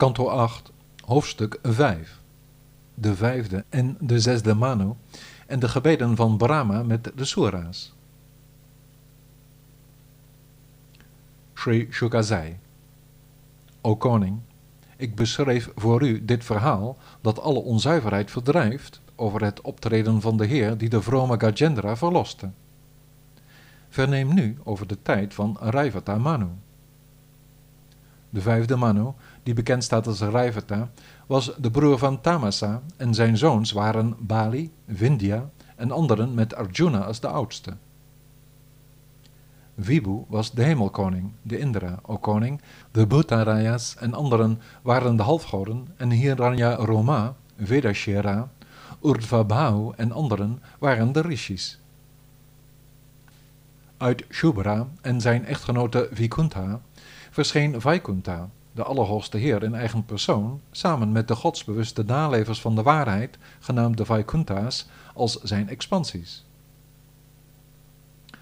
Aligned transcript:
Kanto 0.00 0.28
8, 0.28 0.72
hoofdstuk 1.04 1.58
5. 1.62 2.20
De 2.94 3.14
vijfde 3.14 3.64
en 3.68 3.96
de 4.00 4.20
zesde 4.20 4.54
Manu 4.54 4.92
en 5.46 5.58
de 5.58 5.68
gebeden 5.68 6.16
van 6.16 6.36
Brahma 6.36 6.82
met 6.82 7.12
de 7.14 7.24
Sura's. 7.24 7.94
Sri 11.54 11.88
Shukazai. 11.90 12.58
O 13.80 13.96
koning, 13.96 14.38
ik 14.96 15.14
beschreef 15.14 15.70
voor 15.74 16.02
u 16.02 16.24
dit 16.24 16.44
verhaal 16.44 16.98
dat 17.20 17.40
alle 17.40 17.60
onzuiverheid 17.60 18.30
verdrijft 18.30 19.00
over 19.16 19.44
het 19.44 19.60
optreden 19.60 20.20
van 20.20 20.36
de 20.36 20.46
Heer 20.46 20.78
die 20.78 20.88
de 20.88 21.02
vrome 21.02 21.40
Gajendra 21.40 21.96
verloste. 21.96 22.50
Verneem 23.88 24.34
nu 24.34 24.58
over 24.64 24.86
de 24.86 25.02
tijd 25.02 25.34
van 25.34 25.56
Raivata 25.60 26.18
Manu. 26.18 26.48
De 28.30 28.40
vijfde 28.40 28.76
Manu, 28.76 29.12
die 29.42 29.54
bekend 29.54 29.84
staat 29.84 30.06
als 30.06 30.20
Raivata, 30.20 30.90
was 31.26 31.52
de 31.56 31.70
broer 31.70 31.98
van 31.98 32.20
Tamasa 32.20 32.82
en 32.96 33.14
zijn 33.14 33.36
zoons 33.36 33.72
waren 33.72 34.16
Bali, 34.18 34.72
Vindhya 34.88 35.50
en 35.76 35.90
anderen 35.90 36.34
met 36.34 36.54
Arjuna 36.54 37.04
als 37.04 37.20
de 37.20 37.28
oudste. 37.28 37.76
Vibhu 39.78 40.24
was 40.28 40.50
de 40.50 40.62
hemelkoning, 40.62 41.32
de 41.42 41.58
Indra, 41.58 41.98
o 42.02 42.18
koning, 42.18 42.60
de 42.90 43.06
Bhuttarayas 43.06 43.96
en 43.96 44.14
anderen 44.14 44.60
waren 44.82 45.16
de 45.16 45.22
halfgoden 45.22 45.88
en 45.96 46.10
Hiranya 46.10 46.74
Roma, 46.74 47.34
Vedashera, 47.56 48.50
Urdvabhau 49.02 49.92
en 49.96 50.12
anderen 50.12 50.62
waren 50.78 51.12
de 51.12 51.20
rishis. 51.20 51.78
Uit 53.96 54.24
Shubra 54.30 54.88
en 55.00 55.20
zijn 55.20 55.44
echtgenote 55.44 56.08
Vikuntha 56.12 56.80
verscheen 57.30 57.80
Vaikuntha, 57.80 58.48
de 58.72 58.82
Allerhoogste 58.82 59.36
Heer 59.36 59.62
in 59.62 59.74
eigen 59.74 60.04
persoon, 60.04 60.60
samen 60.70 61.12
met 61.12 61.28
de 61.28 61.34
godsbewuste 61.34 62.02
nalevers 62.02 62.60
van 62.60 62.74
de 62.74 62.82
waarheid, 62.82 63.38
genaamd 63.58 63.96
de 63.96 64.04
Vaikunthas, 64.04 64.88
als 65.14 65.42
zijn 65.42 65.68
expansies. 65.68 66.44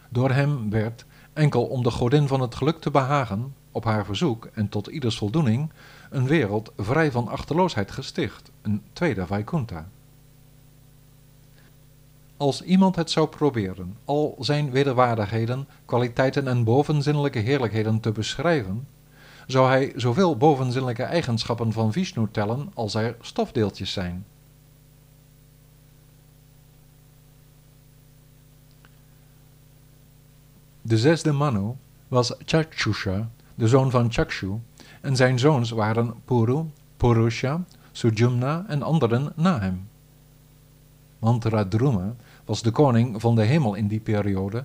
Door 0.09 0.31
hem 0.31 0.71
werd, 0.71 1.05
enkel 1.33 1.65
om 1.65 1.83
de 1.83 1.91
godin 1.91 2.29
van 2.29 2.41
het 2.41 2.55
geluk 2.55 2.81
te 2.81 2.91
behagen, 2.91 3.55
op 3.71 3.85
haar 3.85 4.05
verzoek 4.05 4.49
en 4.55 4.69
tot 4.69 4.87
ieders 4.87 5.19
voldoening, 5.19 5.71
een 6.11 6.27
wereld 6.27 6.73
vrij 6.77 7.11
van 7.11 7.29
achterloosheid 7.29 7.91
gesticht, 7.91 8.51
een 8.63 8.83
tweede 8.93 9.27
Vaikuntha. 9.27 9.89
Als 12.39 12.63
iemand 12.63 12.97
het 12.97 13.11
zou 13.11 13.29
proberen 13.29 13.97
al 14.05 14.37
zijn 14.41 14.71
wederwaardigheden, 14.71 15.69
kwaliteiten 15.85 16.49
en 16.49 16.65
bovenzinnelijke 16.65 17.39
heerlijkheden 17.39 18.01
te 18.01 18.13
beschrijven, 18.13 18.87
zou 19.47 19.69
hij 19.69 19.93
zoveel 19.97 20.37
bovenzinnelijke 20.37 21.03
eigenschappen 21.03 21.73
van 21.73 21.93
Vishnu 21.93 22.27
tellen 22.31 22.71
als 22.75 22.95
er 22.95 23.17
stofdeeltjes 23.21 23.93
zijn. 23.93 24.25
De 30.83 30.99
zesde 30.99 31.33
Manu 31.33 31.73
was 32.09 32.35
Chakshusha, 32.45 33.29
de 33.55 33.69
zoon 33.69 33.91
van 33.91 34.13
Chakshu, 34.13 34.53
en 35.01 35.17
zijn 35.17 35.39
zoons 35.39 35.71
waren 35.71 36.15
Puru, 36.25 36.65
Purusha, 36.97 37.65
Sujumna 37.93 38.65
en 38.69 38.83
anderen 38.83 39.33
na 39.37 39.61
hem. 39.61 39.89
Mantradruma 41.19 42.15
was 42.49 42.63
de 42.63 42.71
koning 42.71 43.21
van 43.21 43.35
de 43.35 43.43
hemel 43.43 43.75
in 43.75 43.89
die 43.89 44.01
periode, 44.01 44.65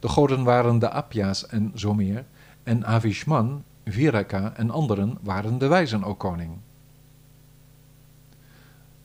de 0.00 0.08
goden 0.08 0.44
waren 0.44 0.78
de 0.78 0.90
Apya's 0.90 1.46
en 1.46 1.72
zo 1.74 1.94
meer, 1.94 2.24
en 2.62 2.86
Avishman, 2.86 3.64
Viraka 3.84 4.52
en 4.56 4.70
anderen 4.70 5.18
waren 5.22 5.58
de 5.58 5.66
wijzen, 5.66 6.04
o 6.04 6.14
koning. 6.14 6.50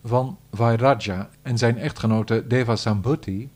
Van 0.04 0.38
Vairaja 0.52 1.30
en 1.42 1.58
zijn 1.58 1.78
echtgenote 1.78 2.48
Devasambhuti 2.48 3.50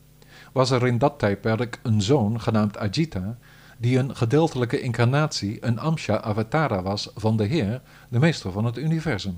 was 0.51 0.71
er 0.71 0.87
in 0.87 0.97
dat 0.97 1.19
tijdperk 1.19 1.79
een 1.83 2.01
zoon 2.01 2.41
genaamd 2.41 2.77
Ajita, 2.77 3.37
die 3.77 3.97
een 3.97 4.15
gedeeltelijke 4.15 4.81
incarnatie, 4.81 5.65
een 5.65 5.79
Amsha 5.79 6.21
Avatara 6.21 6.81
was 6.81 7.11
van 7.15 7.37
de 7.37 7.45
Heer, 7.45 7.81
de 8.09 8.19
meester 8.19 8.51
van 8.51 8.65
het 8.65 8.77
universum. 8.77 9.37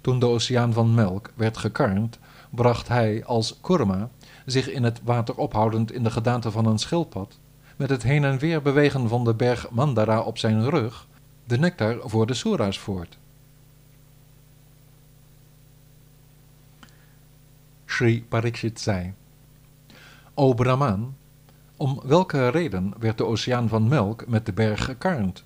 Toen 0.00 0.18
de 0.18 0.26
oceaan 0.26 0.72
van 0.72 0.94
melk 0.94 1.32
werd 1.34 1.56
gekarnd, 1.56 2.18
bracht 2.54 2.88
hij 2.88 3.24
als 3.24 3.58
kurma, 3.60 4.10
zich 4.46 4.70
in 4.70 4.82
het 4.82 5.00
water 5.04 5.36
ophoudend 5.36 5.92
in 5.92 6.02
de 6.02 6.10
gedaante 6.10 6.50
van 6.50 6.66
een 6.66 6.78
schildpad, 6.78 7.38
met 7.76 7.90
het 7.90 8.02
heen 8.02 8.24
en 8.24 8.38
weer 8.38 8.62
bewegen 8.62 9.08
van 9.08 9.24
de 9.24 9.34
berg 9.34 9.70
Mandara 9.70 10.20
op 10.20 10.38
zijn 10.38 10.70
rug, 10.70 11.06
de 11.44 11.58
nectar 11.58 11.96
voor 12.04 12.26
de 12.26 12.34
Sura's 12.34 12.78
voort. 12.78 13.18
Sri 17.86 18.24
Parikshit 18.24 18.80
zei, 18.80 19.14
O 20.34 20.54
Brahman, 20.54 21.14
om 21.76 22.00
welke 22.04 22.48
reden 22.48 22.92
werd 22.98 23.18
de 23.18 23.26
oceaan 23.26 23.68
van 23.68 23.88
melk 23.88 24.26
met 24.26 24.46
de 24.46 24.52
berg 24.52 24.84
gekarnd? 24.84 25.44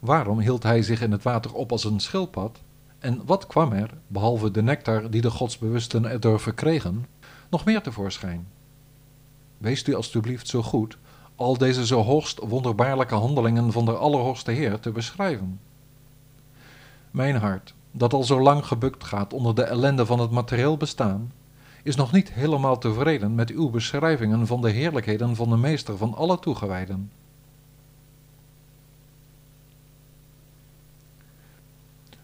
Waarom 0.00 0.40
hield 0.40 0.62
hij 0.62 0.82
zich 0.82 1.00
in 1.00 1.12
het 1.12 1.22
water 1.22 1.54
op 1.54 1.72
als 1.72 1.84
een 1.84 2.00
schildpad? 2.00 2.60
En 3.00 3.22
wat 3.24 3.46
kwam 3.46 3.72
er, 3.72 3.90
behalve 4.06 4.50
de 4.50 4.62
nectar 4.62 5.10
die 5.10 5.20
de 5.20 5.30
godsbewusten 5.30 6.06
erdoor 6.06 6.40
verkregen, 6.40 7.06
nog 7.50 7.64
meer 7.64 7.82
tevoorschijn? 7.82 8.46
Wees 9.58 9.86
u 9.86 9.94
alstublieft 9.94 10.48
zo 10.48 10.62
goed 10.62 10.98
al 11.40 11.58
deze 11.58 11.86
zo 11.86 12.02
hoogst 12.02 12.38
wonderbaarlijke 12.38 13.14
handelingen 13.14 13.72
van 13.72 13.84
de 13.84 13.92
Allerhoogste 13.92 14.50
Heer 14.50 14.80
te 14.80 14.90
beschrijven. 14.90 15.60
Mijn 17.10 17.36
hart, 17.36 17.74
dat 17.90 18.12
al 18.12 18.24
zo 18.24 18.40
lang 18.40 18.66
gebukt 18.66 19.04
gaat 19.04 19.32
onder 19.32 19.54
de 19.54 19.62
ellende 19.62 20.06
van 20.06 20.18
het 20.18 20.30
materieel 20.30 20.76
bestaan, 20.76 21.32
is 21.82 21.96
nog 21.96 22.12
niet 22.12 22.32
helemaal 22.32 22.78
tevreden 22.78 23.34
met 23.34 23.50
uw 23.50 23.70
beschrijvingen 23.70 24.46
van 24.46 24.60
de 24.60 24.70
heerlijkheden 24.70 25.36
van 25.36 25.50
de 25.50 25.56
Meester 25.56 25.96
van 25.96 26.14
alle 26.14 26.38
toegewijden. 26.38 27.10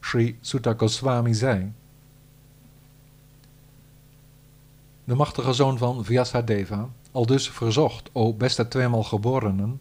Sri 0.07 0.39
Sutta 0.41 0.75
Goswami 0.77 1.35
zei, 1.35 1.73
de 5.05 5.15
machtige 5.15 5.53
zoon 5.53 5.79
van 5.79 6.05
Vyasadeva, 6.05 6.89
al 7.13 7.27
dus 7.27 7.51
verzocht, 7.51 8.09
o 8.13 8.35
beste 8.35 8.69
tweemaal 8.69 9.03
geborenen, 9.03 9.81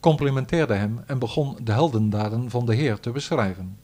complimenteerde 0.00 0.74
hem 0.74 1.02
en 1.06 1.18
begon 1.18 1.56
de 1.62 1.72
heldendaden 1.72 2.50
van 2.50 2.66
de 2.66 2.74
Heer 2.74 3.00
te 3.00 3.10
beschrijven. 3.10 3.78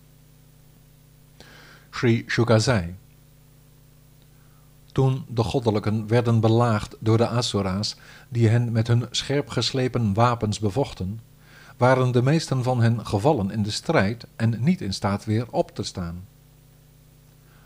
Sri 1.91 2.25
Shukazai 2.29 2.95
Toen 4.93 5.25
de 5.29 5.43
goddelijken 5.43 6.07
werden 6.07 6.41
belaagd 6.41 6.97
door 6.99 7.17
de 7.17 7.29
Asura's, 7.29 7.97
die 8.29 8.49
hen 8.49 8.73
met 8.73 8.87
hun 8.87 9.07
scherp 9.11 9.49
geslepen 9.49 10.15
wapens 10.15 10.59
bevochten, 10.59 11.21
waren 11.77 12.13
de 12.13 12.23
meesten 12.23 12.63
van 12.63 12.81
hen 12.81 13.07
gevallen 13.07 13.51
in 13.51 13.63
de 13.63 13.71
strijd 13.71 14.27
en 14.37 14.57
niet 14.59 14.81
in 14.81 14.95
staat 14.95 15.25
weer 15.25 15.47
op 15.51 15.75
te 15.75 15.83
staan. 15.83 16.27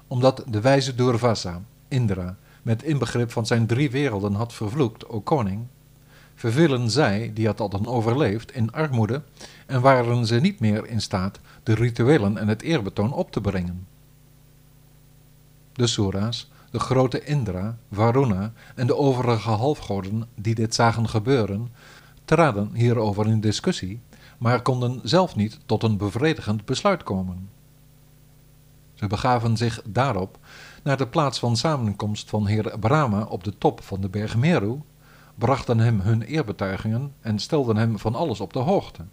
Omdat 0.06 0.44
de 0.48 0.60
wijze 0.60 0.94
Durvasa, 0.94 1.62
Indra, 1.88 2.36
met 2.62 2.82
inbegrip 2.82 3.30
van 3.30 3.47
zijn 3.47 3.66
drie 3.66 3.91
werelden 3.91 4.34
had 4.34 4.52
vervloekt, 4.52 5.08
o 5.08 5.20
koning, 5.20 5.66
vervielen 6.34 6.91
zij, 6.91 7.30
die 7.34 7.47
het 7.47 7.58
hadden 7.58 7.86
overleefd, 7.86 8.52
in 8.52 8.72
armoede 8.72 9.22
en 9.66 9.80
waren 9.80 10.26
ze 10.26 10.34
niet 10.34 10.60
meer 10.60 10.86
in 10.86 11.00
staat 11.00 11.38
de 11.62 11.74
rituelen 11.74 12.38
en 12.38 12.48
het 12.48 12.62
eerbetoon 12.62 13.12
op 13.12 13.30
te 13.30 13.41
brengen. 13.41 13.86
De 15.72 15.86
Sura's, 15.86 16.50
de 16.70 16.78
grote 16.78 17.24
Indra, 17.24 17.78
Varuna 17.92 18.52
en 18.74 18.86
de 18.86 18.97
overige 18.97 19.50
halfgoden 19.50 20.28
die 20.34 20.54
dit 20.54 20.74
zagen 20.74 21.08
gebeuren, 21.08 21.68
traden 22.28 22.71
hierover 22.75 23.27
in 23.27 23.41
discussie, 23.41 24.00
maar 24.39 24.62
konden 24.62 25.00
zelf 25.03 25.37
niet 25.37 25.59
tot 25.66 25.83
een 25.83 25.97
bevredigend 25.97 26.65
besluit 26.65 27.03
komen. 27.03 27.48
Ze 28.95 29.07
begaven 29.07 29.57
zich 29.57 29.83
daarop 29.84 30.39
naar 30.83 30.97
de 30.97 31.07
plaats 31.07 31.39
van 31.39 31.57
samenkomst 31.57 32.30
van 32.30 32.47
heer 32.47 32.78
Brahma 32.78 33.22
op 33.22 33.45
de 33.45 33.59
top 33.59 33.83
van 33.83 34.01
de 34.01 34.09
berg 34.09 34.36
Meru, 34.36 34.80
brachten 35.34 35.78
hem 35.78 36.01
hun 36.01 36.22
eerbetuigingen 36.22 37.13
en 37.21 37.39
stelden 37.39 37.77
hem 37.77 37.98
van 37.98 38.15
alles 38.15 38.41
op 38.41 38.53
de 38.53 38.59
hoogte. 38.59 39.04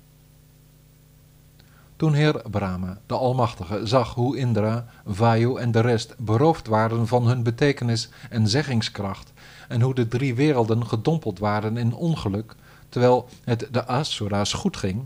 Toen 1.96 2.14
heer 2.14 2.42
Brahma, 2.50 2.98
de 3.06 3.14
Almachtige, 3.14 3.86
zag 3.86 4.14
hoe 4.14 4.38
Indra, 4.38 4.86
Vayu 5.06 5.56
en 5.58 5.72
de 5.72 5.80
rest 5.80 6.16
beroofd 6.18 6.68
waren 6.68 7.08
van 7.08 7.28
hun 7.28 7.44
betekenis 7.44 8.10
en 8.30 8.48
zeggingskracht, 8.48 9.34
en 9.68 9.82
hoe 9.82 9.94
de 9.94 10.08
drie 10.08 10.36
werelden 10.36 10.88
gedompeld 10.88 11.40
waren 11.40 11.78
in 11.78 11.94
ongeluk, 11.94 12.56
terwijl 12.96 13.30
het 13.44 13.68
de 13.72 13.86
Asura's 13.88 14.54
goed 14.54 14.78
ging, 14.78 15.06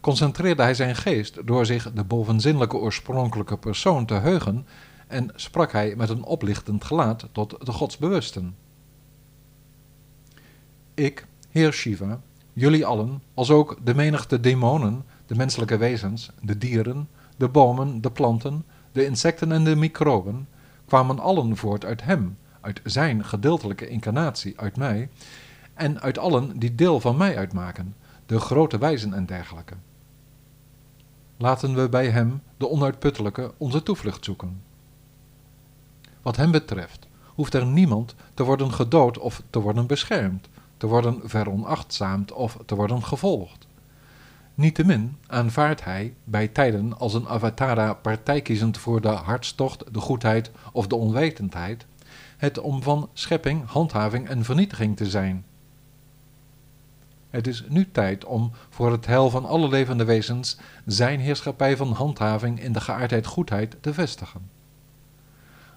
concentreerde 0.00 0.62
hij 0.62 0.74
zijn 0.74 0.96
geest 0.96 1.46
door 1.46 1.66
zich 1.66 1.92
de 1.92 2.04
bovenzinnelijke 2.04 2.76
oorspronkelijke 2.76 3.56
persoon 3.56 4.06
te 4.06 4.14
heugen 4.14 4.66
en 5.06 5.30
sprak 5.34 5.72
hij 5.72 5.94
met 5.96 6.08
een 6.08 6.22
oplichtend 6.22 6.84
gelaat 6.84 7.28
tot 7.32 7.66
de 7.66 7.72
godsbewusten. 7.72 8.56
Ik, 10.94 11.26
Heer 11.50 11.72
Shiva, 11.72 12.20
jullie 12.52 12.86
allen, 12.86 13.22
als 13.34 13.50
ook 13.50 13.78
de 13.84 13.94
menigte 13.94 14.40
demonen, 14.40 15.04
de 15.26 15.34
menselijke 15.34 15.76
wezens, 15.76 16.30
de 16.42 16.58
dieren, 16.58 17.08
de 17.36 17.48
bomen, 17.48 18.00
de 18.00 18.10
planten, 18.10 18.64
de 18.92 19.04
insecten 19.04 19.52
en 19.52 19.64
de 19.64 19.76
microben, 19.76 20.48
kwamen 20.86 21.18
allen 21.18 21.56
voort 21.56 21.84
uit 21.84 22.02
hem, 22.02 22.38
uit 22.60 22.80
zijn 22.84 23.24
gedeeltelijke 23.24 23.88
incarnatie, 23.88 24.60
uit 24.60 24.76
mij, 24.76 25.08
en 25.78 26.00
uit 26.00 26.18
allen 26.18 26.58
die 26.58 26.74
deel 26.74 27.00
van 27.00 27.16
mij 27.16 27.36
uitmaken, 27.36 27.94
de 28.26 28.40
grote 28.40 28.78
wijzen 28.78 29.14
en 29.14 29.26
dergelijke. 29.26 29.74
Laten 31.36 31.74
we 31.74 31.88
bij 31.88 32.08
hem, 32.10 32.42
de 32.56 32.68
onuitputtelijke, 32.68 33.52
onze 33.56 33.82
toevlucht 33.82 34.24
zoeken. 34.24 34.62
Wat 36.22 36.36
hem 36.36 36.50
betreft, 36.50 37.06
hoeft 37.24 37.54
er 37.54 37.66
niemand 37.66 38.14
te 38.34 38.44
worden 38.44 38.72
gedood 38.72 39.18
of 39.18 39.42
te 39.50 39.60
worden 39.60 39.86
beschermd, 39.86 40.48
te 40.76 40.86
worden 40.86 41.20
veronachtzaamd 41.24 42.32
of 42.32 42.58
te 42.66 42.74
worden 42.74 43.04
gevolgd. 43.04 43.66
Niettemin 44.54 45.16
aanvaardt 45.26 45.84
hij, 45.84 46.14
bij 46.24 46.48
tijden 46.48 46.98
als 46.98 47.14
een 47.14 47.28
avatara 47.28 47.94
partij 47.94 48.42
kiezend 48.42 48.78
voor 48.78 49.00
de 49.00 49.08
hartstocht, 49.08 49.94
de 49.94 50.00
goedheid 50.00 50.50
of 50.72 50.86
de 50.86 50.96
onwetendheid, 50.96 51.86
het 52.36 52.58
om 52.58 52.82
van 52.82 53.08
schepping, 53.12 53.66
handhaving 53.66 54.28
en 54.28 54.44
vernietiging 54.44 54.96
te 54.96 55.06
zijn. 55.06 55.44
Het 57.30 57.46
is 57.46 57.64
nu 57.68 57.90
tijd 57.90 58.24
om 58.24 58.52
voor 58.68 58.92
het 58.92 59.06
heil 59.06 59.30
van 59.30 59.44
alle 59.44 59.68
levende 59.68 60.04
wezens 60.04 60.58
zijn 60.86 61.20
heerschappij 61.20 61.76
van 61.76 61.92
handhaving 61.92 62.62
in 62.62 62.72
de 62.72 62.80
geaardheid 62.80 63.26
goedheid 63.26 63.76
te 63.80 63.94
vestigen. 63.94 64.50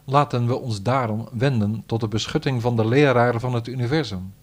Laten 0.04 0.48
we 0.48 0.58
ons 0.58 0.82
daarom 0.82 1.30
wenden 1.32 1.84
tot 1.86 2.00
de 2.00 2.08
beschutting 2.08 2.62
van 2.62 2.76
de 2.76 2.88
leraar 2.88 3.40
van 3.40 3.54
het 3.54 3.68
universum. 3.68 4.34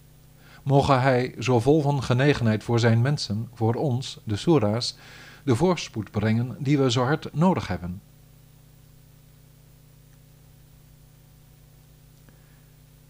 Mogen 0.62 1.00
hij, 1.00 1.34
zo 1.38 1.60
vol 1.60 1.82
van 1.82 2.02
genegenheid 2.02 2.64
voor 2.64 2.78
zijn 2.78 3.02
mensen, 3.02 3.48
voor 3.54 3.74
ons, 3.74 4.20
de 4.24 4.36
Sura's, 4.36 4.96
de 5.44 5.56
voorspoed 5.56 6.10
brengen 6.10 6.56
die 6.58 6.78
we 6.78 6.90
zo 6.90 7.04
hard 7.04 7.34
nodig 7.34 7.68
hebben. 7.68 8.00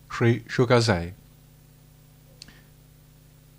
Sri 0.09 0.45
Shukazai 0.47 1.15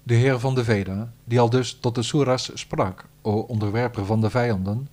De 0.09 0.15
heer 0.15 0.39
van 0.39 0.55
de 0.55 0.63
Veda, 0.63 1.11
die 1.23 1.39
al 1.39 1.49
dus 1.49 1.77
tot 1.79 1.95
de 1.95 2.03
Sura's 2.03 2.51
sprak, 2.53 3.05
o 3.21 3.31
onderwerper 3.31 4.05
van 4.05 4.21
de 4.21 4.29
vijanden, 4.29 4.87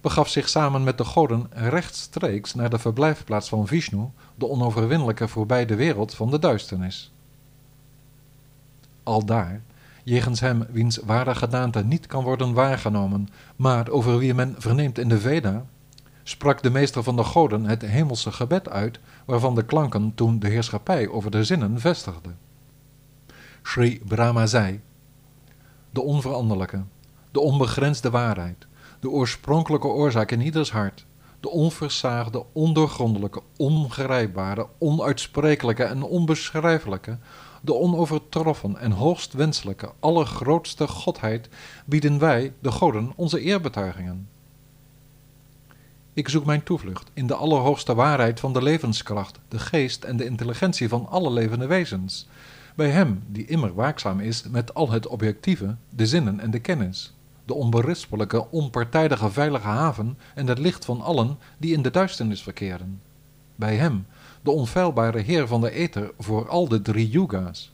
begaf 0.00 0.28
zich 0.28 0.48
samen 0.48 0.84
met 0.84 0.98
de 0.98 1.04
goden 1.04 1.46
rechtstreeks 1.50 2.54
naar 2.54 2.70
de 2.70 2.78
verblijfplaats 2.78 3.48
van 3.48 3.66
Vishnu, 3.66 4.10
de 4.34 4.48
onoverwinnelijke 4.48 5.28
voorbij 5.28 5.66
de 5.66 5.74
wereld 5.74 6.14
van 6.14 6.30
de 6.30 6.38
duisternis. 6.38 7.12
Aldaar, 9.02 9.62
jegens 10.04 10.40
hem 10.40 10.66
wiens 10.70 10.96
ware 10.96 11.34
gedaante 11.34 11.84
niet 11.84 12.06
kan 12.06 12.24
worden 12.24 12.52
waargenomen, 12.52 13.28
maar 13.56 13.88
over 13.88 14.18
wie 14.18 14.34
men 14.34 14.54
verneemt 14.58 14.98
in 14.98 15.08
de 15.08 15.20
Veda, 15.20 15.64
sprak 16.22 16.62
de 16.62 16.70
meester 16.70 17.02
van 17.02 17.16
de 17.16 17.24
goden 17.24 17.64
het 17.64 17.82
hemelse 17.82 18.32
gebed 18.32 18.68
uit, 18.68 19.00
waarvan 19.24 19.54
de 19.54 19.64
klanken 19.64 20.14
toen 20.14 20.38
de 20.38 20.48
heerschappij 20.48 21.08
over 21.08 21.30
de 21.30 21.44
zinnen 21.44 21.80
vestigde. 21.80 22.30
Sri 23.68 24.00
Brahma 24.04 24.46
zei, 24.46 24.80
de 25.90 26.02
onveranderlijke, 26.02 26.82
de 27.30 27.40
onbegrensde 27.40 28.10
waarheid, 28.10 28.66
de 29.00 29.10
oorspronkelijke 29.10 29.86
oorzaak 29.86 30.30
in 30.30 30.40
ieders 30.40 30.70
hart, 30.70 31.06
de 31.40 31.50
onversaagde, 31.50 32.44
ondoorgrondelijke, 32.52 33.42
ongrijpbare, 33.56 34.66
onuitsprekelijke 34.78 35.84
en 35.84 36.02
onbeschrijfelijke, 36.02 37.18
de 37.60 37.74
onovertroffen 37.74 38.76
en 38.76 38.90
hoogst 38.90 39.32
wenselijke, 39.32 39.92
allergrootste 40.00 40.86
Godheid, 40.86 41.48
bieden 41.84 42.18
wij, 42.18 42.52
de 42.60 42.70
goden, 42.70 43.12
onze 43.16 43.40
eerbetuigingen. 43.40 44.28
Ik 46.12 46.28
zoek 46.28 46.44
mijn 46.44 46.62
toevlucht 46.62 47.10
in 47.14 47.26
de 47.26 47.34
allerhoogste 47.34 47.94
waarheid 47.94 48.40
van 48.40 48.52
de 48.52 48.62
levenskracht, 48.62 49.38
de 49.48 49.58
geest 49.58 50.04
en 50.04 50.16
de 50.16 50.24
intelligentie 50.24 50.88
van 50.88 51.06
alle 51.08 51.30
levende 51.30 51.66
wezens, 51.66 52.28
bij 52.78 52.90
Hem 52.90 53.22
die 53.26 53.46
immer 53.46 53.74
waakzaam 53.74 54.20
is 54.20 54.42
met 54.42 54.74
al 54.74 54.90
het 54.90 55.06
objectieve, 55.06 55.76
de 55.90 56.06
zinnen 56.06 56.40
en 56.40 56.50
de 56.50 56.58
kennis 56.58 57.12
de 57.48 57.54
onberispelijke, 57.54 58.50
onpartijdige 58.50 59.30
veilige 59.30 59.66
haven 59.66 60.18
en 60.34 60.46
het 60.46 60.58
licht 60.58 60.84
van 60.84 61.00
allen 61.00 61.38
die 61.58 61.74
in 61.74 61.82
de 61.82 61.90
duisternis 61.90 62.42
verkeren. 62.42 63.00
Bij 63.54 63.76
hem, 63.76 64.06
de 64.42 64.50
onfeilbare 64.50 65.18
Heer 65.18 65.46
van 65.46 65.60
de 65.60 65.70
Ether 65.70 66.10
voor 66.18 66.48
al 66.48 66.68
de 66.68 66.82
drie 66.82 67.08
yuga's. 67.08 67.72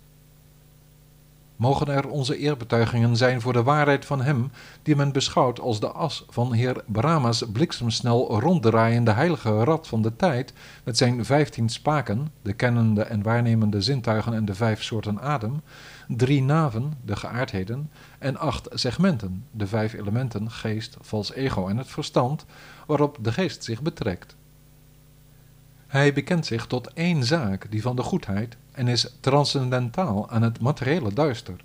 Mogen 1.56 1.88
er 1.88 2.08
onze 2.08 2.38
eerbetuigingen 2.38 3.16
zijn 3.16 3.40
voor 3.40 3.52
de 3.52 3.62
waarheid 3.62 4.04
van 4.04 4.22
hem, 4.22 4.50
die 4.82 4.96
men 4.96 5.12
beschouwt 5.12 5.60
als 5.60 5.80
de 5.80 5.88
as 5.88 6.24
van 6.28 6.52
Heer 6.52 6.82
Brahma's 6.86 7.44
bliksemsnel 7.52 8.40
ronddraaiende 8.40 9.10
heilige 9.10 9.64
rad 9.64 9.88
van 9.88 10.02
de 10.02 10.16
tijd, 10.16 10.52
met 10.84 10.96
zijn 10.96 11.24
vijftien 11.24 11.68
spaken, 11.68 12.32
de 12.42 12.52
kennende 12.52 13.02
en 13.02 13.22
waarnemende 13.22 13.80
zintuigen 13.80 14.34
en 14.34 14.44
de 14.44 14.54
vijf 14.54 14.82
soorten 14.82 15.20
adem, 15.20 15.62
drie 16.08 16.42
naven, 16.42 16.92
de 17.04 17.16
geaardheden, 17.16 17.90
en 18.18 18.36
acht 18.36 18.68
segmenten, 18.72 19.44
de 19.50 19.66
vijf 19.66 19.92
elementen 19.92 20.50
geest, 20.50 20.96
vals 21.00 21.32
ego 21.32 21.68
en 21.68 21.76
het 21.76 21.88
verstand, 21.88 22.44
waarop 22.86 23.18
de 23.20 23.32
geest 23.32 23.64
zich 23.64 23.82
betrekt. 23.82 24.36
Hij 25.94 26.12
bekent 26.12 26.46
zich 26.46 26.66
tot 26.66 26.92
één 26.92 27.24
zaak, 27.24 27.70
die 27.70 27.82
van 27.82 27.96
de 27.96 28.02
goedheid, 28.02 28.56
en 28.72 28.88
is 28.88 29.16
transcendentaal 29.20 30.30
aan 30.30 30.42
het 30.42 30.60
materiële 30.60 31.12
duister. 31.12 31.64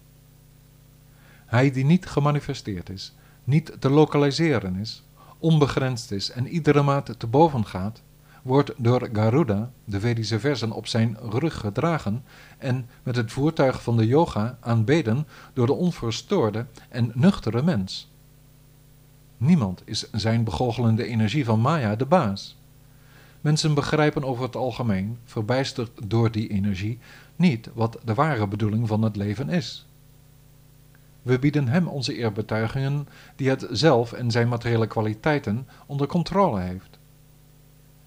Hij 1.46 1.72
die 1.72 1.86
niet 1.86 2.06
gemanifesteerd 2.06 2.90
is, 2.90 3.16
niet 3.44 3.76
te 3.80 3.90
lokaliseren 3.90 4.76
is, 4.76 5.04
onbegrensd 5.38 6.12
is 6.12 6.32
en 6.32 6.48
iedere 6.48 6.82
maat 6.82 7.20
te 7.20 7.28
boven 7.28 7.66
gaat, 7.66 8.02
wordt 8.42 8.72
door 8.78 9.10
Garuda, 9.14 9.72
de 9.84 10.00
Vedische 10.00 10.40
versen, 10.40 10.72
op 10.72 10.88
zijn 10.88 11.18
rug 11.22 11.58
gedragen 11.58 12.24
en 12.58 12.90
met 13.04 13.16
het 13.16 13.32
voertuig 13.32 13.84
van 13.84 13.98
de 13.98 14.08
yoga 14.08 14.58
aanbeden 14.60 15.28
door 15.54 15.66
de 15.66 15.74
onverstoorde 15.74 16.66
en 16.90 17.12
nuchtere 17.14 17.62
mens. 17.62 18.12
Niemand 19.38 19.82
is 19.86 20.12
zijn 20.12 20.44
begoochelende 20.44 21.06
energie 21.06 21.46
van 21.46 21.60
Maya 21.60 21.96
de 21.96 22.06
baas. 22.06 22.59
Mensen 23.42 23.74
begrijpen 23.74 24.24
over 24.24 24.44
het 24.44 24.56
algemeen, 24.56 25.18
verbijsterd 25.26 25.92
door 26.08 26.32
die 26.32 26.50
energie, 26.50 27.00
niet 27.36 27.70
wat 27.74 28.00
de 28.04 28.14
ware 28.14 28.48
bedoeling 28.48 28.88
van 28.88 29.02
het 29.02 29.16
leven 29.16 29.50
is. 29.50 29.88
We 31.22 31.40
bieden 31.40 31.68
hem 31.68 31.88
onze 31.88 32.16
eerbetuigingen 32.16 33.08
die 33.36 33.50
het 33.50 33.68
zelf 33.72 34.14
en 34.14 34.32
zijn 34.32 34.48
materiële 34.48 34.88
kwaliteiten 34.88 35.68
onder 35.86 36.08
controle 36.08 36.60
heeft. 36.60 37.00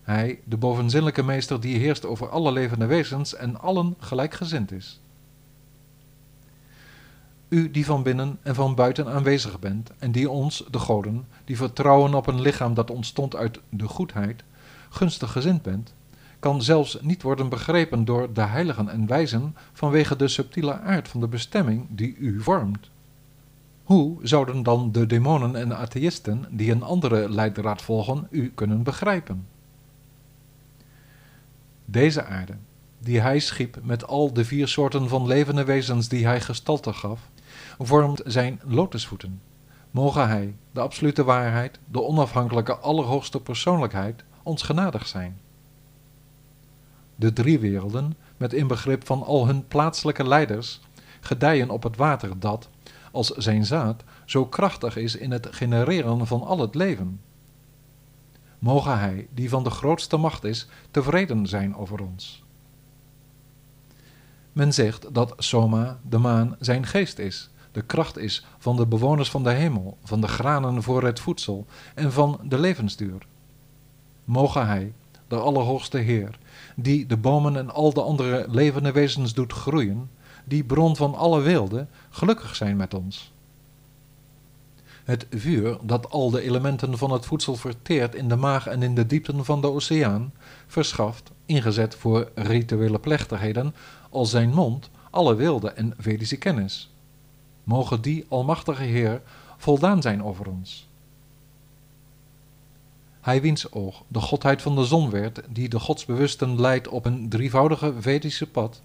Hij, 0.03 0.41
de 0.45 0.57
bovenzinnelijke 0.57 1.23
meester 1.23 1.61
die 1.61 1.79
heerst 1.79 2.07
over 2.07 2.29
alle 2.29 2.53
levende 2.53 2.87
wezens 2.87 3.35
en 3.35 3.61
allen 3.61 3.95
gelijkgezind 3.99 4.73
is. 4.73 5.01
U 7.49 7.71
die 7.71 7.85
van 7.85 8.03
binnen 8.03 8.39
en 8.43 8.55
van 8.55 8.75
buiten 8.75 9.09
aanwezig 9.09 9.59
bent 9.59 9.91
en 9.99 10.13
die 10.13 10.31
ons, 10.31 10.65
de 10.71 10.79
goden, 10.79 11.27
die 11.45 11.57
vertrouwen 11.57 12.15
op 12.15 12.27
een 12.27 12.41
lichaam 12.41 12.75
dat 12.75 12.91
ontstond 12.91 13.37
uit 13.37 13.61
de 13.69 13.89
goedheid, 13.89 14.43
gunstig 14.93 15.33
gezind 15.33 15.63
bent, 15.63 15.95
kan 16.39 16.63
zelfs 16.63 16.99
niet 17.01 17.23
worden 17.23 17.49
begrepen 17.49 18.05
door 18.05 18.33
de 18.33 18.41
heiligen 18.41 18.89
en 18.89 19.07
wijzen 19.07 19.57
vanwege 19.73 20.17
de 20.17 20.29
subtiele 20.29 20.81
aard 20.81 21.09
van 21.09 21.21
de 21.21 21.29
bestemming 21.29 21.87
die 21.89 22.17
u 22.17 22.41
vormt. 22.41 22.91
Hoe 23.83 24.19
zouden 24.23 24.63
dan 24.63 24.93
de 24.93 25.07
demonen 25.07 25.57
en 25.57 25.77
atheïsten 25.77 26.47
die 26.51 26.71
een 26.71 26.83
andere 26.83 27.31
leidraad 27.31 27.83
volgen 27.83 28.27
u 28.31 28.53
kunnen 28.55 28.83
begrijpen? 28.83 29.47
Deze 31.85 32.25
aarde, 32.25 32.55
die 32.99 33.21
hij 33.21 33.39
schiep 33.39 33.79
met 33.83 34.07
al 34.07 34.33
de 34.33 34.45
vier 34.45 34.69
soorten 34.69 35.09
van 35.09 35.27
levende 35.27 35.65
wezens 35.65 36.09
die 36.09 36.27
hij 36.27 36.41
gestalte 36.41 36.93
gaf, 36.93 37.21
vormt 37.79 38.23
zijn 38.25 38.61
lotusvoeten. 38.65 39.41
Mogen 39.91 40.29
hij, 40.29 40.55
de 40.73 40.81
absolute 40.81 41.25
waarheid, 41.25 41.79
de 41.85 42.03
onafhankelijke 42.03 42.77
allerhoogste 42.77 43.41
persoonlijkheid, 43.41 44.25
ons 44.43 44.63
genadig 44.63 45.07
zijn. 45.07 45.41
De 47.15 47.33
drie 47.33 47.59
werelden, 47.59 48.17
met 48.37 48.53
inbegrip 48.53 49.07
van 49.07 49.23
al 49.23 49.47
hun 49.47 49.67
plaatselijke 49.67 50.29
leiders, 50.29 50.81
gedijen 51.21 51.71
op 51.71 51.83
het 51.83 51.97
water 51.97 52.39
dat, 52.39 52.69
als 53.13 53.29
zijn 53.29 53.67
zaad, 53.67 54.05
zo 54.25 54.47
krachtig 54.47 54.97
is 54.97 55.17
in 55.17 55.31
het 55.31 55.49
genereren 55.51 56.27
van 56.27 56.43
al 56.43 56.59
het 56.59 56.75
leven. 56.75 57.21
Mogen 58.59 58.99
Hij, 58.99 59.29
die 59.35 59.49
van 59.49 59.65
de 59.65 59.71
grootste 59.71 60.17
macht 60.17 60.45
is, 60.45 60.67
tevreden 60.91 61.47
zijn 61.47 61.77
over 61.77 62.03
ons. 62.03 62.43
Men 64.53 64.73
zegt 64.73 65.15
dat 65.15 65.35
Soma, 65.37 65.99
de 66.09 66.19
maan, 66.19 66.57
zijn 66.59 66.87
geest 66.87 67.19
is, 67.19 67.51
de 67.73 67.83
kracht 67.83 68.19
is 68.19 68.47
van 68.59 68.77
de 68.77 68.87
bewoners 68.87 69.31
van 69.31 69.43
de 69.43 69.51
hemel, 69.51 69.99
van 70.05 70.21
de 70.21 70.29
granen 70.29 70.83
voor 70.83 71.03
het 71.05 71.21
voedsel 71.21 71.67
en 71.95 72.13
van 72.13 72.41
de 72.43 72.59
levensduur. 72.59 73.27
Mogen 74.25 74.67
Hij, 74.67 74.93
de 75.29 75.37
Allerhoogste 75.37 75.99
Heer, 75.99 76.39
die 76.77 77.07
de 77.07 77.17
bomen 77.17 77.57
en 77.57 77.71
al 77.71 77.93
de 77.93 78.03
andere 78.03 78.47
levende 78.49 78.93
wezens 78.93 79.35
doet 79.35 79.53
groeien, 79.53 80.11
die 80.45 80.65
bron 80.65 80.97
van 80.97 81.15
alle 81.15 81.41
weelde, 81.41 81.87
gelukkig 82.11 82.57
zijn 82.57 82.77
met 82.77 82.95
ons. 82.95 83.33
Het 85.05 85.27
vuur 85.31 85.79
dat 85.83 86.11
al 86.11 86.31
de 86.31 86.43
elementen 86.43 86.99
van 86.99 87.11
het 87.11 87.27
voedsel 87.27 87.57
verteert 87.57 88.15
in 88.15 88.29
de 88.29 88.37
maag 88.37 88.67
en 88.67 88.83
in 88.83 88.95
de 88.95 89.07
diepten 89.07 89.45
van 89.45 89.61
de 89.61 89.71
oceaan, 89.71 90.33
verschaft, 90.67 91.31
ingezet 91.47 91.95
voor 91.95 92.31
rituele 92.35 92.99
plechtigheden, 92.99 93.75
als 94.11 94.31
zijn 94.31 94.55
mond 94.55 94.91
alle 95.11 95.35
wilde 95.35 95.71
en 95.71 95.95
Vedische 95.99 96.37
kennis. 96.37 96.91
Mogen 97.65 98.01
die 98.01 98.27
Almachtige 98.29 98.83
Heer 98.83 99.23
voldaan 99.57 100.03
zijn 100.03 100.25
over 100.25 100.49
ons. 100.49 100.89
Hij 103.23 103.41
wiens 103.41 103.73
oog 103.73 104.03
de 104.09 104.21
godheid 104.21 104.63
van 104.63 104.75
de 104.75 104.85
zon 104.85 105.11
werd, 105.11 105.43
die 105.49 105.69
de 105.69 105.79
godsbewusten 105.79 106.61
leidt 106.61 106.89
op 106.89 107.05
een 107.05 107.29
drievoudige 107.29 107.95
Vedische 107.99 108.47
pad. 108.47 108.83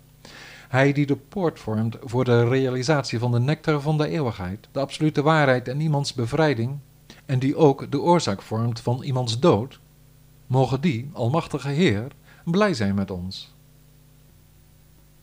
Hij 0.67 0.94
die 0.94 1.06
de 1.06 1.15
poort 1.15 1.60
vormt 1.60 1.98
voor 2.03 2.24
de 2.24 2.48
realisatie 2.48 3.20
van 3.20 3.32
de 3.32 3.39
nectar 3.39 3.82
van 3.82 3.98
de 3.98 4.08
eeuwigheid, 4.08 4.67
de 4.72 4.79
absolute 4.79 5.22
waarheid 5.22 5.67
en 5.67 5.79
iemands 5.79 6.13
bevrijding, 6.13 6.77
en 7.25 7.39
die 7.39 7.56
ook 7.56 7.91
de 7.91 8.01
oorzaak 8.01 8.41
vormt 8.41 8.79
van 8.79 9.03
iemands 9.03 9.39
dood. 9.39 9.79
Mogen 10.48 10.82
die, 10.82 11.10
Almachtige 11.13 11.70
Heer, 11.70 12.08
blij 12.44 12.74
zijn 12.74 12.96
met 12.96 13.12
ons. 13.12 13.53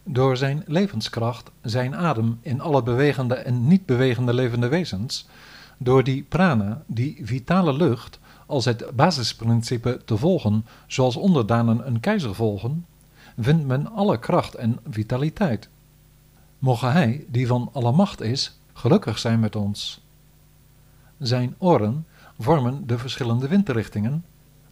Door 0.04 0.36
zijn 0.36 0.62
levenskracht, 0.66 1.50
zijn 1.62 1.96
adem 1.96 2.38
in 2.40 2.60
alle 2.60 2.82
bewegende 2.82 3.34
en 3.34 3.66
niet 3.66 3.86
bewegende 3.86 4.34
levende 4.34 4.68
wezens, 4.68 5.26
door 5.78 6.04
die 6.04 6.22
prana, 6.22 6.82
die 6.86 7.20
vitale 7.22 7.72
lucht, 7.72 8.18
als 8.46 8.64
het 8.64 8.90
basisprincipe 8.96 10.00
te 10.04 10.16
volgen, 10.16 10.66
zoals 10.86 11.16
onderdanen 11.16 11.86
een 11.86 12.00
keizer 12.00 12.34
volgen, 12.34 12.86
vindt 13.38 13.66
men 13.66 13.92
alle 13.92 14.18
kracht 14.18 14.54
en 14.54 14.78
vitaliteit. 14.90 15.68
Mogen 16.58 16.92
Hij, 16.92 17.24
die 17.28 17.46
van 17.46 17.70
alle 17.72 17.92
macht 17.92 18.20
is, 18.20 18.58
gelukkig 18.72 19.18
zijn 19.18 19.40
met 19.40 19.56
ons. 19.56 20.00
Zijn 21.18 21.54
oren 21.58 22.06
vormen 22.38 22.86
de 22.86 22.98
verschillende 22.98 23.48
windrichtingen, 23.48 24.24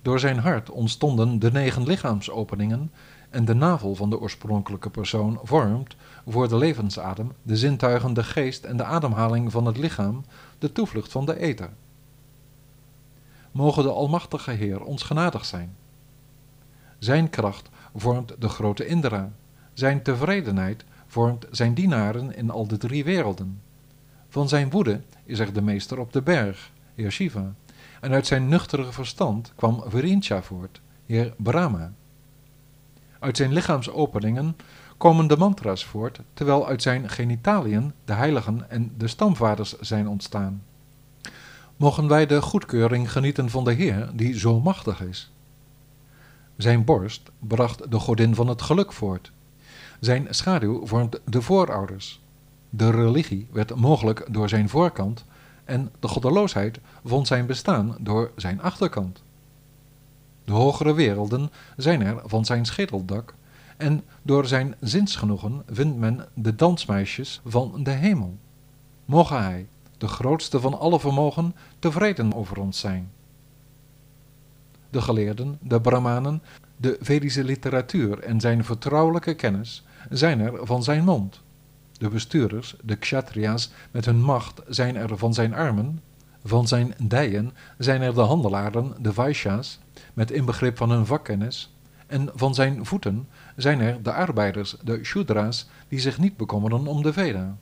door 0.03 0.21
zijn 0.21 0.39
hart 0.39 0.71
ontstonden 0.71 1.39
de 1.39 1.53
negen 1.53 1.83
lichaamsopeningen 1.83 2.91
en 3.31 3.45
de 3.45 3.55
navel 3.55 3.95
van 3.95 4.11
de 4.11 4.21
oorspronkelijke 4.21 4.91
persoon 4.91 5.39
vormt, 5.43 5.97
voor 6.27 6.49
de 6.49 6.57
levensadem, 6.57 7.33
de 7.43 7.57
zintuigen, 7.57 8.15
de 8.15 8.25
geest 8.25 8.65
en 8.65 8.77
de 8.77 8.85
ademhaling 8.85 9.53
van 9.53 9.67
het 9.67 9.79
lichaam, 9.79 10.25
de 10.59 10.73
toevlucht 10.73 11.13
van 11.13 11.27
de 11.27 11.39
ether. 11.39 11.71
Mogen 13.53 13.83
de 13.83 13.91
Almachtige 13.91 14.51
Heer 14.51 14.83
ons 14.83 15.03
genadig 15.03 15.45
zijn. 15.45 15.77
Zijn 16.99 17.31
kracht 17.31 17.69
vormt 17.95 18.35
de 18.39 18.49
grote 18.49 18.87
Indra, 18.87 19.33
zijn 19.73 20.03
tevredenheid 20.03 20.85
vormt 21.07 21.47
zijn 21.51 21.75
dienaren 21.75 22.37
in 22.37 22.51
al 22.51 22.67
de 22.67 22.77
drie 22.77 23.05
werelden. 23.05 23.61
Van 24.29 24.49
zijn 24.49 24.71
woede 24.71 25.01
is 25.25 25.39
er 25.39 25.53
de 25.53 25.63
meester 25.63 25.99
op 25.99 26.13
de 26.13 26.23
berg, 26.23 26.71
Heer 26.95 27.11
Shiva, 27.11 27.55
en 28.01 28.13
uit 28.13 28.27
zijn 28.27 28.49
nuchtere 28.49 28.93
verstand 28.93 29.53
kwam 29.57 29.83
Virincha 29.87 30.43
voort, 30.43 30.81
Heer 31.07 31.35
Brahma. 31.37 31.93
Uit 33.19 33.37
zijn 33.37 33.53
lichaamsopeningen 33.53 34.57
komen 34.97 35.27
de 35.27 35.37
mantra's 35.37 35.85
voort, 35.85 36.21
terwijl 36.35 36.67
uit 36.67 36.83
zijn 36.83 37.09
genitaliën 37.09 37.93
de 38.05 38.13
heiligen 38.13 38.71
en 38.71 38.93
de 38.97 39.09
stamvaders 39.09 39.79
zijn 39.79 40.09
ontstaan. 40.09 40.63
Mogen 41.77 42.09
wij 42.09 42.27
de 42.27 42.43
goedkeuring 42.43 43.13
genieten 43.13 43.51
van 43.51 43.65
de 43.65 43.73
Heer, 43.73 44.11
die 44.15 44.39
zo 44.39 44.61
machtig 44.61 45.01
is. 45.01 45.33
Zijn 46.57 46.85
borst 46.85 47.31
bracht 47.39 47.91
de 47.91 47.99
godin 47.99 48.35
van 48.35 48.47
het 48.49 48.63
geluk 48.63 48.93
voort. 48.93 49.33
Zijn 50.01 50.27
schaduw 50.31 50.87
vormt 50.87 51.21
de 51.25 51.43
voorouders. 51.43 52.21
De 52.71 52.91
religie 52.91 53.49
werd 53.53 53.75
mogelijk 53.75 54.27
door 54.31 54.49
zijn 54.49 54.69
voorkant 54.69 55.25
en 55.65 55.93
de 56.01 56.09
goddeloosheid 56.09 56.79
vond 57.05 57.27
zijn 57.27 57.47
bestaan 57.47 57.97
door 58.01 58.31
zijn 58.37 58.63
achterkant. 58.63 59.23
De 60.45 60.53
hogere 60.53 60.95
werelden 60.95 61.51
zijn 61.77 62.03
er 62.03 62.23
van 62.25 62.45
zijn 62.45 62.65
schedeldak 62.65 63.35
en 63.77 64.03
door 64.23 64.47
zijn 64.47 64.75
zinsgenoegen 64.81 65.63
vindt 65.71 65.99
men 65.99 66.29
de 66.35 66.55
dansmeisjes 66.55 67.41
van 67.45 67.83
de 67.83 67.91
hemel. 67.91 68.37
Mogen 69.05 69.43
hij, 69.43 69.67
de 70.03 70.09
grootste 70.09 70.61
van 70.61 70.79
alle 70.79 71.01
vermogen, 71.01 71.55
tevreden 71.79 72.35
over 72.35 72.61
ons 72.61 72.81
zijn. 72.81 73.11
De 74.91 75.01
geleerden, 75.01 75.59
de 75.61 75.81
brahmanen, 75.81 76.43
de 76.77 76.97
Vedische 77.01 77.45
literatuur 77.45 78.19
en 78.19 78.41
zijn 78.41 78.65
vertrouwelijke 78.65 79.35
kennis 79.35 79.85
zijn 80.11 80.41
er 80.41 80.67
van 80.67 80.83
zijn 80.83 81.05
mond. 81.05 81.41
De 81.93 82.09
bestuurders, 82.09 82.77
de 82.83 82.97
kshatriya's 82.97 83.71
met 83.91 84.05
hun 84.05 84.23
macht 84.23 84.61
zijn 84.69 84.97
er 84.97 85.19
van 85.19 85.35
zijn 85.35 85.55
armen, 85.55 86.01
van 86.45 86.69
zijn 86.69 86.95
dijen 86.99 87.53
zijn 87.79 88.03
er 88.03 88.15
de 88.15 88.21
handelaren, 88.21 88.95
de 88.99 89.13
vaishya's, 89.13 89.79
met 90.15 90.31
inbegrip 90.31 90.77
van 90.77 90.91
hun 90.91 91.07
vakkennis, 91.07 91.75
en 92.07 92.31
van 92.35 92.55
zijn 92.55 92.87
voeten 92.87 93.29
zijn 93.57 93.81
er 93.81 94.03
de 94.03 94.13
arbeiders, 94.13 94.77
de 94.85 95.05
shudra's, 95.05 95.69
die 95.89 96.01
zich 96.01 96.19
niet 96.19 96.37
bekommeren 96.37 96.87
om 96.87 97.03
de 97.03 97.13
Veda. 97.13 97.57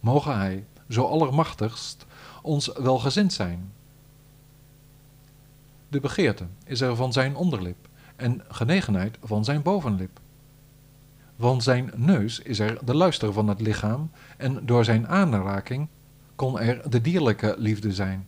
Mogen 0.00 0.38
hij, 0.38 0.64
zo 0.88 1.04
allermachtigst, 1.04 2.06
ons 2.42 2.72
welgezind 2.72 3.32
zijn. 3.32 3.72
De 5.88 6.00
begeerte 6.00 6.44
is 6.64 6.80
er 6.80 6.96
van 6.96 7.12
zijn 7.12 7.36
onderlip 7.36 7.88
en 8.16 8.42
genegenheid 8.48 9.18
van 9.22 9.44
zijn 9.44 9.62
bovenlip. 9.62 10.20
Van 11.38 11.62
zijn 11.62 11.92
neus 11.96 12.40
is 12.40 12.58
er 12.58 12.78
de 12.84 12.94
luister 12.94 13.32
van 13.32 13.48
het 13.48 13.60
lichaam 13.60 14.10
en 14.36 14.66
door 14.66 14.84
zijn 14.84 15.08
aanraking 15.08 15.88
kon 16.34 16.60
er 16.60 16.90
de 16.90 17.00
dierlijke 17.00 17.54
liefde 17.58 17.92
zijn. 17.92 18.26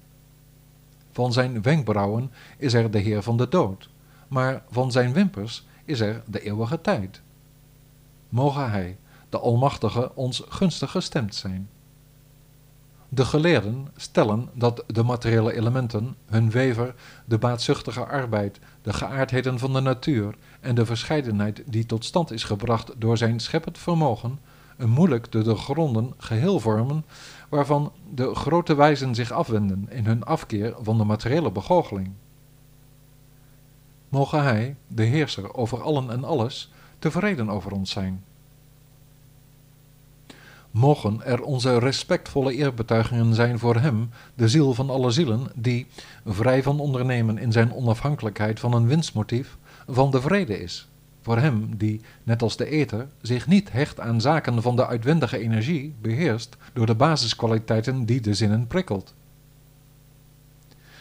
Van 1.12 1.32
zijn 1.32 1.62
wenkbrauwen 1.62 2.30
is 2.56 2.74
er 2.74 2.90
de 2.90 2.98
Heer 2.98 3.22
van 3.22 3.36
de 3.36 3.48
dood, 3.48 3.88
maar 4.28 4.62
van 4.70 4.92
zijn 4.92 5.12
wimpers 5.12 5.66
is 5.84 6.00
er 6.00 6.22
de 6.26 6.40
eeuwige 6.40 6.80
tijd. 6.80 7.20
Mogen 8.28 8.70
Hij, 8.70 8.96
de 9.28 9.38
Almachtige, 9.38 10.14
ons 10.14 10.42
gunstig 10.48 10.90
gestemd 10.90 11.34
zijn. 11.34 11.68
De 13.12 13.24
geleerden 13.24 13.88
stellen 13.96 14.48
dat 14.54 14.84
de 14.86 15.02
materiële 15.02 15.54
elementen, 15.54 16.16
hun 16.26 16.50
wever, 16.50 16.94
de 17.24 17.38
baatzuchtige 17.38 18.06
arbeid, 18.06 18.58
de 18.82 18.92
geaardheden 18.92 19.58
van 19.58 19.72
de 19.72 19.80
natuur 19.80 20.34
en 20.60 20.74
de 20.74 20.86
verscheidenheid 20.86 21.62
die 21.66 21.86
tot 21.86 22.04
stand 22.04 22.30
is 22.30 22.44
gebracht 22.44 22.92
door 22.98 23.16
zijn 23.16 23.40
scheppend 23.40 23.78
vermogen, 23.78 24.38
een 24.76 24.90
moeilijk 24.90 25.26
te 25.26 25.42
doorgronden 25.42 26.14
geheel 26.18 26.60
vormen, 26.60 27.04
waarvan 27.48 27.92
de 28.14 28.34
grote 28.34 28.74
wijzen 28.74 29.14
zich 29.14 29.32
afwenden 29.32 29.86
in 29.90 30.06
hun 30.06 30.24
afkeer 30.24 30.74
van 30.80 30.98
de 30.98 31.04
materiële 31.04 31.50
begoocheling. 31.50 32.10
Mogen 34.08 34.42
Hij, 34.42 34.76
de 34.86 35.02
Heerser 35.02 35.54
over 35.54 35.82
allen 35.82 36.10
en 36.10 36.24
alles, 36.24 36.72
tevreden 36.98 37.50
over 37.50 37.72
ons 37.72 37.90
zijn. 37.90 38.24
Mogen 40.70 41.22
er 41.24 41.42
onze 41.42 41.78
respectvolle 41.78 42.54
eerbetuigingen 42.54 43.34
zijn 43.34 43.58
voor 43.58 43.76
Hem, 43.76 44.10
de 44.34 44.48
ziel 44.48 44.74
van 44.74 44.90
alle 44.90 45.10
zielen, 45.10 45.46
die, 45.54 45.86
vrij 46.26 46.62
van 46.62 46.80
ondernemen 46.80 47.38
in 47.38 47.52
zijn 47.52 47.72
onafhankelijkheid 47.72 48.60
van 48.60 48.74
een 48.74 48.86
winstmotief, 48.86 49.56
van 49.88 50.10
de 50.10 50.20
vrede 50.20 50.60
is. 50.60 50.88
Voor 51.22 51.38
Hem 51.38 51.76
die, 51.76 52.00
net 52.22 52.42
als 52.42 52.56
de 52.56 52.66
ether, 52.66 53.08
zich 53.20 53.46
niet 53.46 53.72
hecht 53.72 54.00
aan 54.00 54.20
zaken 54.20 54.62
van 54.62 54.76
de 54.76 54.86
uitwendige 54.86 55.38
energie, 55.38 55.94
beheerst 56.00 56.56
door 56.72 56.86
de 56.86 56.94
basiskwaliteiten 56.94 58.04
die 58.04 58.20
de 58.20 58.34
zinnen 58.34 58.66
prikkelt. 58.66 59.14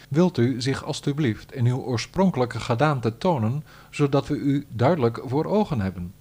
Wilt 0.09 0.37
u 0.37 0.61
zich 0.61 0.83
alstublieft 0.83 1.53
in 1.53 1.65
uw 1.65 1.77
oorspronkelijke 1.77 2.59
gedaante 2.59 3.17
tonen, 3.17 3.63
zodat 3.89 4.27
we 4.27 4.35
u 4.35 4.65
duidelijk 4.69 5.21
voor 5.25 5.45
ogen 5.45 5.79
hebben? 5.81 6.13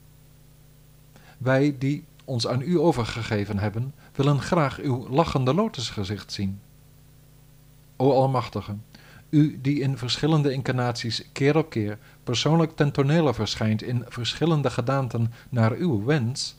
Wij 1.38 1.76
die 1.78 2.04
ons 2.28 2.46
aan 2.46 2.62
u 2.62 2.78
overgegeven 2.78 3.58
hebben, 3.58 3.94
willen 4.14 4.40
graag 4.40 4.78
uw 4.78 5.08
lachende 5.08 5.54
lotusgezicht 5.54 6.32
zien. 6.32 6.60
O 7.96 8.12
Almachtige, 8.12 8.74
u 9.30 9.58
die 9.62 9.80
in 9.80 9.98
verschillende 9.98 10.52
incarnaties 10.52 11.28
keer 11.32 11.56
op 11.56 11.70
keer 11.70 11.98
persoonlijk 12.24 12.76
ten 12.76 12.92
tonele 12.92 13.34
verschijnt 13.34 13.82
in 13.82 14.04
verschillende 14.08 14.70
gedaanten 14.70 15.32
naar 15.48 15.72
uw 15.72 16.04
wens, 16.04 16.56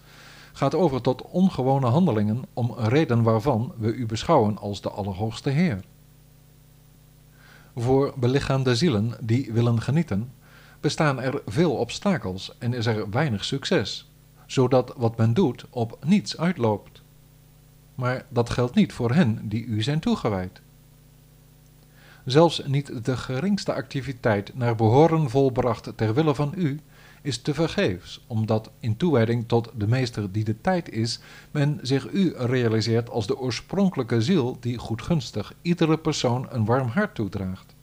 gaat 0.54 0.76
over 0.76 1.02
tot 1.02 1.22
ongewone 1.22 1.88
handelingen 1.88 2.44
om 2.54 2.74
reden 2.78 3.24
waarvan 3.24 3.74
we 3.78 3.94
u 3.94 4.06
beschouwen 4.06 4.58
als 4.58 4.82
de 4.82 4.90
Allerhoogste 4.90 5.50
Heer. 5.50 5.84
Voor 7.76 8.14
belichaamde 8.16 8.76
zielen 8.76 9.14
die 9.22 9.52
willen 9.52 9.82
genieten, 9.82 10.32
bestaan 10.80 11.22
er 11.22 11.42
veel 11.46 11.72
obstakels 11.72 12.56
en 12.58 12.74
is 12.74 12.86
er 12.86 13.10
weinig 13.10 13.46
succes 13.46 14.09
zodat 14.52 14.94
wat 14.98 15.18
men 15.18 15.34
doet 15.34 15.66
op 15.70 15.98
niets 16.06 16.38
uitloopt. 16.38 17.02
Maar 17.96 18.26
dat 18.30 18.50
geldt 18.50 18.76
niet 18.76 18.94
voor 18.94 19.12
hen 19.12 19.40
die 19.44 19.66
u 19.66 19.82
zijn 19.82 20.00
toegewijd. 20.00 20.62
Zelfs 22.26 22.62
niet 22.66 23.06
de 23.06 23.18
geringste 23.18 23.74
activiteit 23.74 24.56
naar 24.56 24.76
behoren 24.76 25.30
volbracht 25.30 25.92
ter 25.96 26.14
wille 26.14 26.36
van 26.36 26.54
u, 26.56 26.80
is 27.22 27.42
tevergeefs, 27.42 28.24
omdat 28.28 28.72
in 28.80 28.98
toewijding 28.98 29.48
tot 29.48 29.72
de 29.76 29.88
meester 29.88 30.32
die 30.32 30.44
de 30.44 30.62
tijd 30.62 30.90
is, 30.90 31.20
men 31.52 31.80
zich 31.82 32.12
u 32.12 32.34
realiseert 32.38 33.10
als 33.10 33.28
de 33.28 33.38
oorspronkelijke 33.38 34.22
ziel 34.22 34.58
die 34.60 34.78
goedgunstig 34.78 35.54
iedere 35.62 35.98
persoon 35.98 36.48
een 36.50 36.66
warm 36.66 36.88
hart 36.88 37.16
toedraagt. 37.16 37.76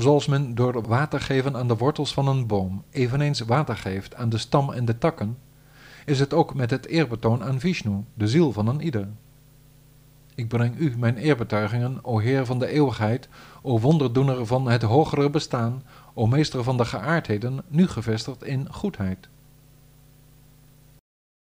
Zoals 0.00 0.26
men 0.26 0.54
door 0.54 0.82
water 0.82 1.20
geven 1.20 1.56
aan 1.56 1.68
de 1.68 1.76
wortels 1.76 2.12
van 2.12 2.28
een 2.28 2.46
boom 2.46 2.84
eveneens 2.90 3.40
water 3.40 3.76
geeft 3.76 4.14
aan 4.14 4.28
de 4.28 4.38
stam 4.38 4.72
en 4.72 4.84
de 4.84 4.98
takken, 4.98 5.38
is 6.06 6.20
het 6.20 6.34
ook 6.34 6.54
met 6.54 6.70
het 6.70 6.86
eerbetoon 6.86 7.44
aan 7.44 7.60
Vishnu, 7.60 8.04
de 8.14 8.28
ziel 8.28 8.52
van 8.52 8.66
een 8.66 8.80
ieder. 8.80 9.08
Ik 10.34 10.48
breng 10.48 10.78
u 10.78 10.94
mijn 10.98 11.16
eerbetuigingen, 11.16 11.98
o 12.02 12.18
Heer 12.18 12.46
van 12.46 12.58
de 12.58 12.66
eeuwigheid, 12.66 13.28
o 13.62 13.80
wonderdoener 13.80 14.46
van 14.46 14.68
het 14.68 14.82
hogere 14.82 15.30
bestaan, 15.30 15.82
o 16.14 16.26
meester 16.26 16.64
van 16.64 16.76
de 16.76 16.84
geaardheden, 16.84 17.62
nu 17.68 17.88
gevestigd 17.88 18.44
in 18.44 18.72
goedheid. 18.72 19.28